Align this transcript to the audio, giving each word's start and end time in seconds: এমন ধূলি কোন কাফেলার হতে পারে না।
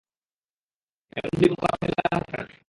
এমন 1.17 1.29
ধূলি 1.31 1.47
কোন 1.51 1.57
কাফেলার 1.63 2.05
হতে 2.11 2.29
পারে 2.29 2.43
না। 2.43 2.55